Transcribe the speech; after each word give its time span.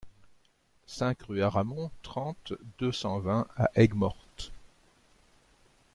cinq 0.87 1.21
rue 1.27 1.43
Aramon, 1.43 1.91
trente, 2.01 2.53
deux 2.79 2.91
cent 2.91 3.19
vingt 3.19 3.45
à 3.55 3.69
Aigues-Mortes 3.75 4.51